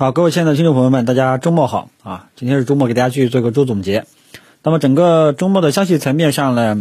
[0.00, 2.30] 好，各位亲爱的听众朋友们，大家周末好啊！
[2.34, 4.06] 今天是周末，给大家继续做个周总结。
[4.62, 6.74] 那么整个周末的消息层面上呢，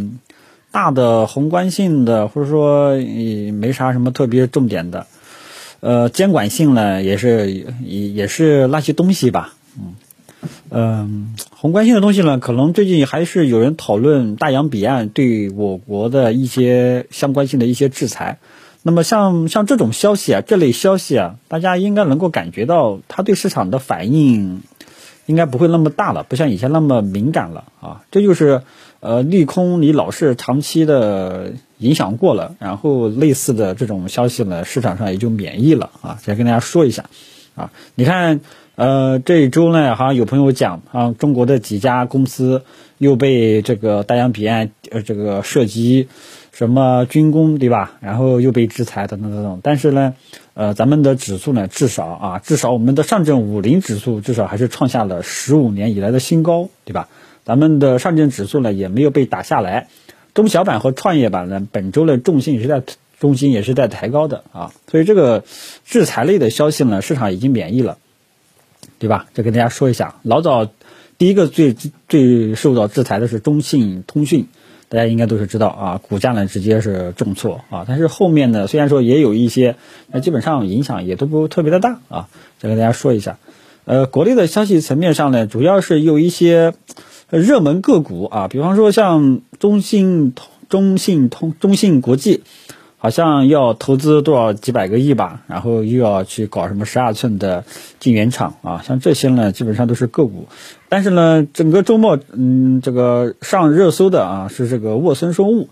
[0.71, 5.05] 大的宏观性的或者说也没啥什么特别重点的，
[5.81, 9.95] 呃，监管性呢也是也也是那些东西吧，嗯
[10.69, 18.37] 嗯，宏观性的东西呢，可能最近还是有人讨论大洋彼岸对我国的一些相关性的一些制裁。
[18.81, 24.61] 那么像像这种消息啊，这类消息啊，大家应该能够感觉到它对市场的反应
[25.25, 28.01] 应该不会那么大了，不像以前那么敏感了啊。
[28.09, 28.61] 这就是
[29.01, 36.17] 呃利空你老是长期的影响过了，然后类似的这种消息呢，市场上也就免疫了啊。
[36.23, 37.09] 再跟大家说一下
[37.55, 38.39] 啊，你看
[38.75, 42.63] 呃这一周呢，好像有朋友讲啊，中国的几家公司
[42.97, 46.07] 又被这个大洋彼岸呃这个涉及。
[46.59, 47.93] 什么军工对吧？
[48.01, 49.61] 然后又被制裁等等等等。
[49.63, 50.15] 但是呢，
[50.55, 57.07] 呃，咱们的指数呢，至少啊，至少我们的上证五零指数至少还是创下了十五年以来的新高，对吧？
[57.45, 59.87] 咱们的上证指数呢也没有被打下来。
[60.33, 62.83] 中小板和创业板呢，本周的重心也是在
[63.21, 64.73] 重心也是在抬高的啊。
[64.91, 65.45] 所以这个
[65.85, 67.99] 制裁类的消息呢，市场已经免疫了，
[68.97, 69.27] 对吧？
[69.33, 70.67] 再跟大家说一下，老早
[71.17, 71.73] 第一个最
[72.09, 74.49] 最受到制裁的是中信通讯。
[74.89, 79.75] 大家应该都是知道啊，股价呢直接是重挫啊，但是后面呢虽然说也有一些，
[80.07, 82.27] 那基本上影响也都不特别的大啊。
[82.57, 83.37] 再跟大家说一下，
[83.85, 86.73] 呃，国内的消息层面上呢，主要是有一些
[87.29, 92.43] 热门个股啊，比方说像中信通、中信通、中信国际。
[93.01, 97.63] 好像要投资多少几百个亿吧，然后又要去搞什么十二寸的
[97.97, 100.49] 晶圆厂啊，像这些呢，基本上都是个股。
[100.89, 105.69] 但是呢，整个周末，嗯，这个上热搜的啊是这个沃森生物。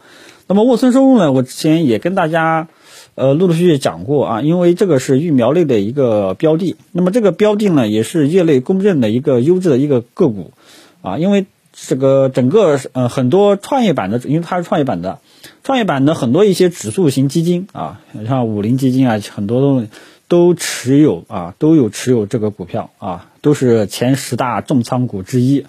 [0.48, 2.70] 那么沃森生物呢，我之前也跟大家
[3.16, 6.78] 呃陆陆续续讲过啊，因为这个是疫苗类的一个标的。
[6.94, 10.54] 那么这个标的呢，也是业内公认的一个优质的一个个股
[11.02, 11.46] 啊，因为
[11.80, 15.20] 这个整个呃很多创业板的，因为它是创业板的。
[15.64, 19.88] 创业板的很多一些指数型基金啊，像五零基金啊，很多都
[20.28, 25.66] 都持有啊，都有持有这个股票啊，都是前十大重仓股之一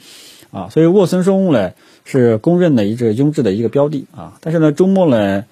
[0.51, 0.69] 啊。
[0.71, 1.73] 所以沃森生物呢
[2.05, 4.35] 是公认的一个优质的一个标的啊。
[4.41, 5.45] 但是呢，周末呢，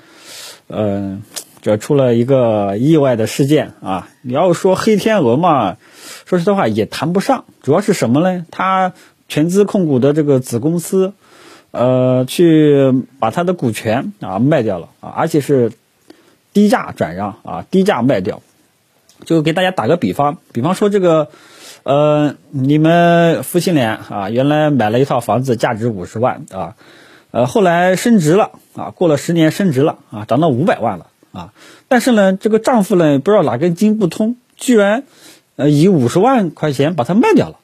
[0.69, 1.22] 嗯呃，
[1.61, 4.09] 这出了一个意外的事件啊。
[4.22, 5.77] 你要说黑天鹅嘛，
[6.25, 8.47] 说实话也谈不上，主要是什么呢？
[8.50, 8.93] 它
[9.28, 11.12] 全资控股的这个子公司。
[11.72, 15.72] 呃，去把他的股权啊卖掉了啊，而且是
[16.54, 18.41] 低价转让啊，低价卖掉。
[19.26, 21.28] 就给大家打个比方，比方说这个，
[21.82, 26.76] 呃，你们夫妻俩啊，原来买了一套房子，价值五十万啊，
[27.31, 31.53] 呃，后来升值了啊，过了十年升值了啊，涨到五百万了啊。
[31.88, 35.03] 但是呢，这个丈夫呢，不知道哪根筋不通，居然
[35.56, 37.59] 呃以五十万块钱把它卖掉了，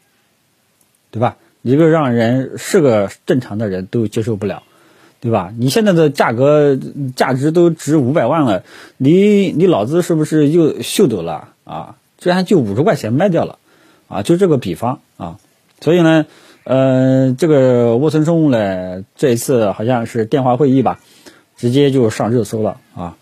[1.10, 1.36] 对吧？
[1.62, 4.64] 一个让人是个正常的人都接受不了，
[5.20, 5.52] 对吧？
[5.56, 6.76] 你现在的价格
[7.14, 8.64] 价值都值五百万了，
[8.96, 11.94] 你你老子是不是又秀逗了啊？
[12.18, 13.58] 居然就五十块钱卖掉了，
[14.08, 15.38] 啊，就这个比方啊。
[15.80, 16.26] 所以呢，
[16.64, 20.98] 呃，这个沃森生物呢，这一次好像是电话会议吧，
[21.56, 23.16] 直接就上热搜了啊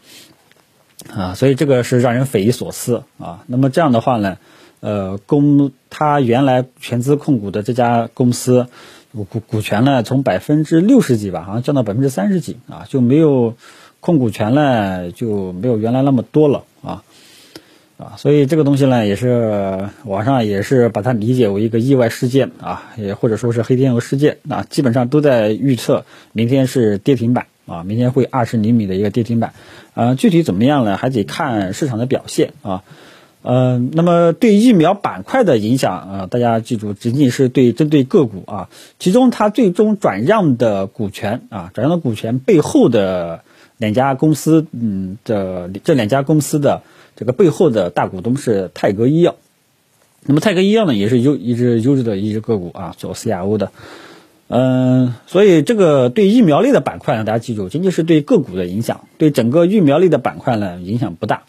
[1.14, 3.44] 啊，所以这个是让人匪夷所思啊。
[3.46, 4.38] 那么这样的话呢？
[4.80, 8.66] 呃，公他原来全资控股的这家公司
[9.12, 13.54] 股股权呢，从百分之六十几吧，好像降到百分之三十几啊，就没有
[14.00, 17.02] 控股权呢，就没有原来那么多了啊
[17.98, 29.52] 啊，所以这个东西呢，也是网上也是把它理解为一个意外事件啊，也或者说是黑天鹅事件啊，基本上都在预测明天是跌停板啊，明天会二十厘米的一个跌停板，
[29.92, 32.82] 啊，具体怎么样呢，还得看市场的表现啊。
[33.42, 38.68] 嗯，那么对疫苗板块的影响啊，大家记住，仅仅是对针对个股啊，
[38.98, 43.42] 其中它最终转让的股权啊，转让的股权背后的
[43.78, 46.82] 两家公司，嗯的这两家公司的
[47.16, 49.36] 这个背后的大股东是泰格医药。
[50.26, 53.72] 那么泰格医药呢，也是优一只优质的一只个股啊，做 CRO 的。
[54.48, 61.44] 嗯，所以这个对疫苗类的板块呢，大家记住，仅仅是对个股的影响，对整个疫苗类的板块呢影响不大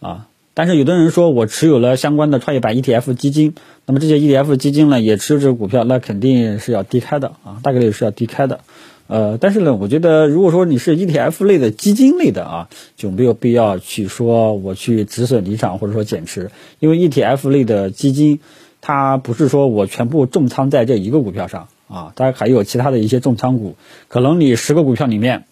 [0.00, 0.26] 啊。
[0.58, 3.54] 但是有的人说我持有了相关的创业板 ETF 基金，
[3.86, 8.58] 那么这些 ETF 基金呢也持有这个股票，那肯定是要低开的啊，大概率是要低开的。
[9.06, 16.50] 呃，但是呢，我觉得如果说你是 ETF 类的基金类的啊，就没有必要去说我去止损离场或者说减持，
[16.80, 18.40] 因为 ETF 类的基金
[18.80, 23.76] 它不是说我全部重仓在这一个股票上啊，它还有其他的一些重仓股，
[24.08, 25.44] 可能你十个股票里面。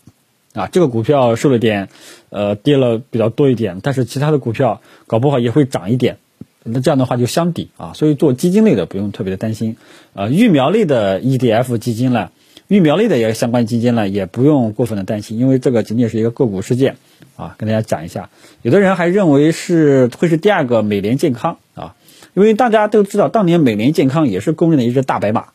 [0.57, 1.89] 啊，这个股票受了点，
[2.31, 6.17] 呃，跌了比较多一点，但是其他的股票搞不好也会涨一点，
[6.65, 9.77] 那这样的话就相抵啊，所以做基金类的不用特别的担心。
[10.15, 12.31] 呃，育苗类的 ETF 基金呢，
[12.69, 16.97] 育苗类的也相关基金呢，也不用过分的担心，因为这个仅仅是一个个股事件
[17.37, 18.31] 啊，跟大家讲一下。
[18.63, 21.95] 有的人还认为是会是第二个美联健康啊，
[22.33, 25.49] 因为大家都知道当年美联健康也是公认的一只大白马，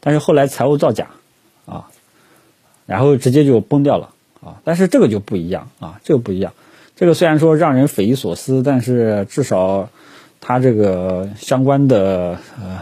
[0.00, 1.10] 但是后来财务造假
[1.66, 1.88] 啊，
[2.86, 4.14] 然后直接就崩掉了
[4.46, 4.62] 啊。
[4.62, 6.54] 但是这个就不一样啊，这个不一样。
[6.94, 9.90] 这个虽然说让人匪夷所思，但是至少。
[10.38, 12.78] 它这个相关的呃，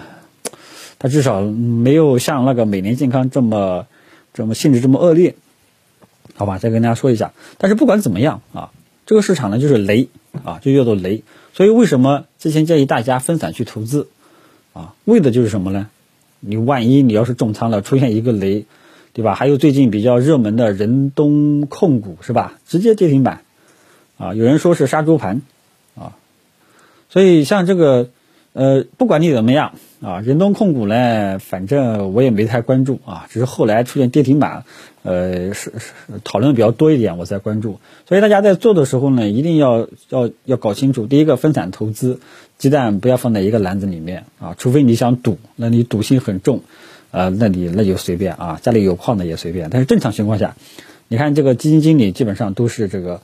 [0.99, 3.87] 它至少没有像那个美联健康这么
[4.35, 5.35] 这么性质这么恶劣，
[6.35, 6.59] 好吧？
[6.59, 7.33] 再跟大家说一下。
[7.57, 8.71] 但是不管怎么样啊，
[9.07, 10.09] 这个市场呢就是雷
[10.45, 11.23] 啊，就叫做雷。
[11.55, 14.09] 所以为什么之前建议大家分散去投资
[14.75, 14.93] 啊？
[15.07, 15.89] 为的就是什么呢？
[16.41, 18.67] 你万一你要是重仓了，出现一个雷，
[19.15, 19.35] 对吧？
[19.35, 22.59] 还有最近比较热门的仁东控股是吧？
[22.67, 23.41] 直接跌停板
[24.19, 25.41] 啊，有人说是杀猪盘。
[25.95, 26.13] 啊
[27.11, 28.09] 所以像这个，
[28.55, 34.65] 呃，不管你怎么样啊，仁东控股呢，反正我也没太关注啊，只是后来出现跌停板，
[35.05, 35.93] 呃，是是
[36.25, 37.79] 讨论比较多一点，我才关注。
[38.09, 42.19] 所以大家在做的时候呢，一定要要要搞清楚，第一个分散投资，
[42.59, 46.63] 鸡蛋不要放在一个篮子里面啊，除非你想赌，那你赌性很重，
[47.15, 49.71] 呃，那你那就随便啊，家里有矿的也随便。
[49.71, 50.57] 但是正常情况下，
[51.09, 53.21] 你看这个基金经理基本上都是这个，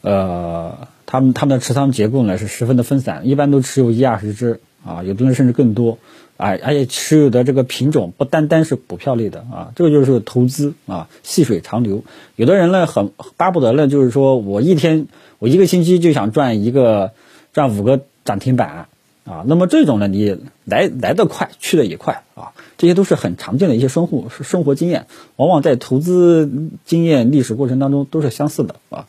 [0.00, 0.88] 呃。
[1.06, 5.98] 他们他们的持仓结构呢是十分的分散，一般都持有一二十只啊，有的人甚至更多
[6.38, 12.02] 啊，而且持有的这个品种不单单是股票类的啊，这个就是投资啊，细水长流。
[12.34, 15.06] 有的人呢很巴不得呢，就是说我一天
[15.38, 17.12] 我一个星期就想赚一个
[17.52, 18.88] 赚五个涨停板
[19.24, 25.06] 啊，那么这种呢你来来得快去的也快啊，这些都是很常见的一些生活生活经验，
[25.36, 29.06] 往往在投资经验历史过程当中都是相似的啊。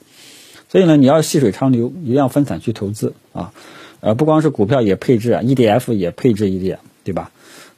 [0.70, 3.54] 所以呢，你要细水长流，一定要分散去投资啊，
[4.00, 7.32] 呃，不光是股票也配置啊，ETF 也配置一点，对吧？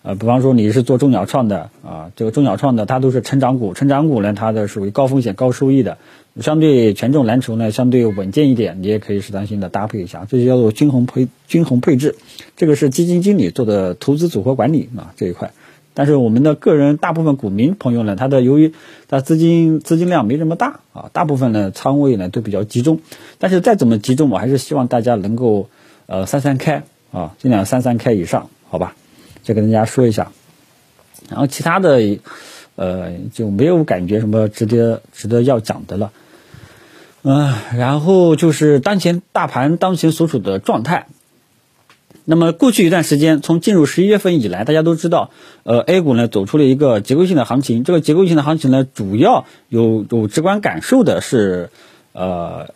[0.03, 5.97] 呃，比方说你是做中小创的啊，这个中小创的它都是成长股，成长股呢它的属于高风险高收益的，
[6.39, 12.15] 相对权重蓝筹呢相对稳健一点，你也可以适当性的搭配一下，这就叫做均衡配均衡配置，
[12.55, 15.51] 这个是基金经理做的投资组合管理啊这一块。
[15.93, 18.73] 但是我们的个人大部分股民朋友呢，他的由于
[19.09, 22.99] 他资金资金量没这么大啊，大部分呢仓位呢都比较集中。
[23.39, 25.69] 但是再怎么集中，我还是希望大家能够
[26.05, 28.95] 呃三三开啊，尽量三三开以上，好吧？
[29.47, 30.33] 再跟大家说一下。
[31.29, 32.19] 然后其他的
[32.75, 36.11] 呃就没有感觉什么值得值得要讲的了。
[37.23, 41.07] 嗯，然后就是当前大盘当前所处的状态。
[42.29, 45.31] 那么过去一段时间，从进入十一月份以来，大家都知道，
[45.63, 47.85] 呃，A 股呢走出了一个结构性的行情。
[47.85, 51.69] 这个结构性的行情呢，主要有有直观感受的是，
[52.11, 52.73] 呃，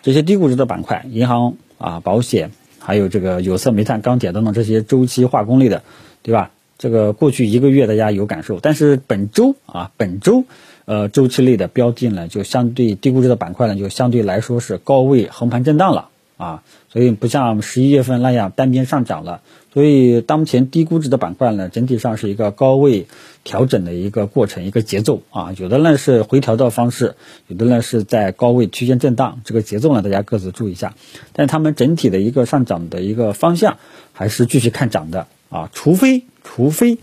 [0.00, 2.52] 这些低估值的板块，银行啊、保险，
[2.88, 5.82] 还有这个有色、煤炭、钢铁等等这些周期化工类的，
[6.22, 6.52] 对吧？
[6.78, 10.44] 这个过去一个月大家有感受，但是本周啊，本周，
[10.86, 16.08] 呃，周期类的标的呢，就相对低估值的板块呢，就相对来说是高位横盘震荡了。
[16.38, 19.42] 啊，所以不像十一月份那样单边上涨了，
[19.74, 23.08] 所以当前低估值的板块呢，整体上是一个高位
[23.42, 27.16] 调整的一个过程，一个节奏啊，有的呢是回调的方式，
[27.48, 30.94] 有的呢是在高位区间震荡，这个节奏呢大家各自注意一下，
[31.32, 33.76] 但是他们整体的一个上涨的一个方向
[34.12, 36.98] 还是继续看涨的啊，除非除非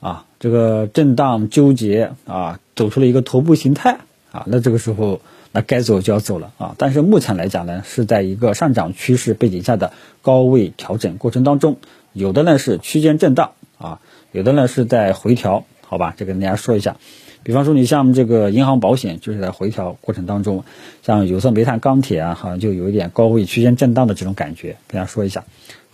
[0.00, 3.98] 啊这个震荡纠结啊走出了一个头部形态
[4.32, 5.20] 啊，那这个时候。
[5.62, 6.74] 该走就要走了啊！
[6.78, 11.76] 但是目前来讲呢，是在一个上涨趋势背景下的高位调整过程当中，
[12.12, 14.00] 有的呢是区间震荡啊，
[14.32, 16.14] 有的呢是在回调，好吧？
[16.16, 16.96] 这个跟大家说一下。
[17.44, 20.64] 比方说你像这个银行保险，就是在回调过程当中，
[21.02, 25.44] 像有色、煤炭、钢铁啊，好像就有一点高位区间震荡的这种感觉，跟大家说一下。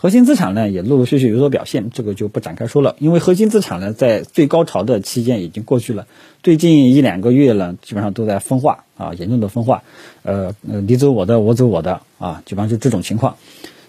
[0.04, 2.94] 核心资产呢也陆陆续续有所表现，这个就不展开说了。
[2.98, 6.06] 因为核心资产呢在最高潮的期间已经过去了，
[6.42, 9.82] 最近一两个月呢基本上都在分化啊，严重的分化。
[10.22, 13.38] 呃，你走我的，我走我的啊，基本上就这种情况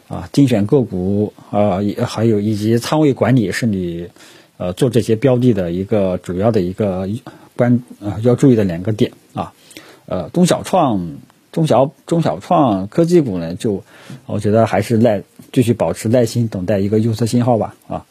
[0.07, 0.29] 啊。
[0.31, 4.07] 精选个股啊，还有以及仓位管理是你
[4.55, 7.09] 呃做这些标的的一个主要的一个
[7.57, 9.51] 关啊要注意的两个点啊。
[10.05, 11.17] 呃，中小创。
[11.55, 13.81] 中小中小创科技股呢，就
[14.25, 18.05] 我觉得还是耐继续保持耐心，等待一个右侧信号吧啊。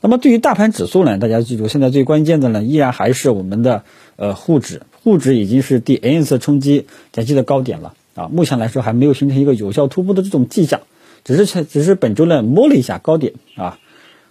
[0.00, 3.84] 那么对于大盘指数呢，大家记住，现在最关键的呢，依然还是我们的
[4.16, 8.28] 呃沪指，沪指已经是第 N 次冲击前期的高点了啊。
[8.32, 10.80] 目前来说还没有形成一个有效突破的这种迹象，
[11.22, 13.78] 只是只是本周呢摸了一下高点啊。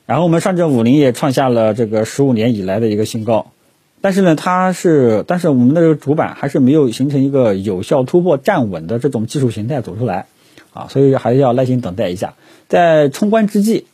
[0.05, 3.53] 然后我们上证五零也创下了这个十五年以来的一个新高。
[3.99, 10.27] 但是呢，它是，但是我们的这个主板还是没有形成一个有效突破站稳的这种技术形态走出来，
[10.71, 12.35] 啊，所以还是要耐心等待一下，
[12.67, 13.87] 在冲关之际，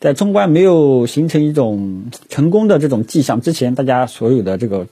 [0.00, 4.86] 在冲关没有形成一种成功的这种迹象之前，大家所有的这个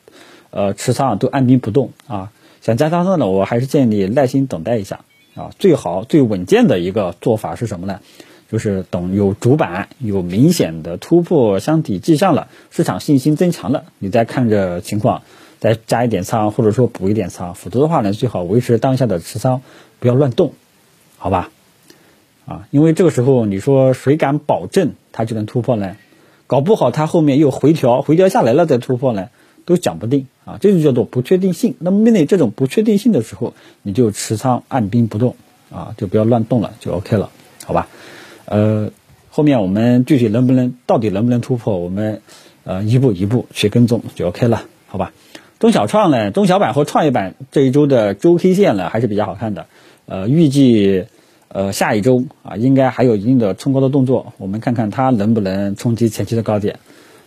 [0.50, 2.30] 呃持仓都按兵不动啊。
[2.60, 5.00] 想加仓的呢，我还是建议你耐心等待一下
[5.34, 5.50] 啊。
[5.58, 8.00] 最好最稳健的一个做法是什么呢？
[8.50, 15.22] 就是等有主板有明显的突破箱体迹象了，市场信心增强了，你再看着情况
[15.58, 17.54] 再加一点仓，或者说补一点仓。
[17.54, 19.60] 否则的话呢，最好维持当下的持仓，
[20.00, 20.54] 不要乱动，
[21.18, 21.50] 好吧？
[22.46, 25.96] 啊，因为这个时候你说谁敢保证它就能突破呢？
[26.46, 29.28] 搞不好它后面又回调，回调下来了再突破呢，
[29.66, 30.56] 都讲不定啊。
[30.58, 31.74] 这就叫做不确定性。
[31.80, 33.52] 那么面对这种不确定性的时候，
[33.82, 35.36] 你就持仓按兵不动
[35.70, 37.28] 啊，就不要乱动了，就 OK 了，
[37.66, 37.88] 好吧？
[38.48, 38.90] 呃，
[39.30, 42.22] 后面我们具体能不能，到底能不能突破，我们
[42.64, 45.12] 呃一步一步去跟踪就 OK 了，好吧？
[45.58, 49.66] 中小创呢，中小板和创业板这一周的周 K 线呢还是比较好看的，
[50.06, 51.04] 呃，预计
[51.48, 56.78] 呃下一周啊应该还有一定的冲高的动作，我们看看它能不能冲击前期的高点，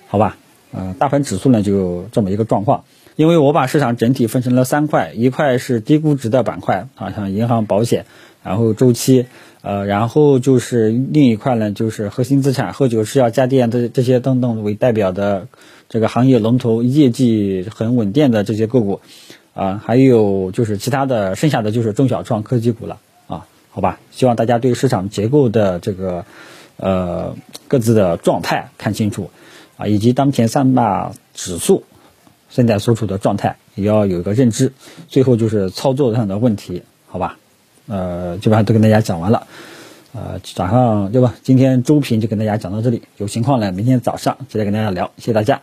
[0.08, 0.38] 好吧？
[0.74, 2.86] 呃，大盘指数呢就这么一个状况，
[3.18, 8.06] 因为我把市场整体分成了三块，一块是低估值的板块啊，像银行、保险，
[8.44, 9.26] 然后周期。
[9.64, 15.48] 呃，然后就是另一块呢，就是核心资产，喝酒、吃药、家电这这些等等为代表的
[15.88, 19.02] 这个行业龙头，业绩很稳定的这些个股，
[19.54, 26.26] 啊，还有就是其他的，剩下的就是中小创科技股了，啊，好吧，希望大家对市场结构的这个
[26.78, 27.36] 呃
[27.68, 29.30] 各自的状态看清楚，
[29.78, 31.84] 啊，以及当前三大指数
[32.50, 34.74] 现在所处的状态也要有一个认知，
[35.08, 37.38] 最后就是操作上的问题，好吧。
[37.92, 39.46] 呃，基本上都跟大家讲完了，
[40.14, 41.36] 呃，早上对吧？
[41.44, 45.60] 今天周评就跟大家讲到这里，有情况呢，明天早上接跟大家聊，谢谢大家。